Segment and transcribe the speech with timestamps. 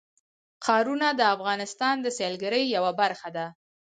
[0.65, 3.45] ښارونه د افغانستان د سیلګرۍ یوه برخه ده.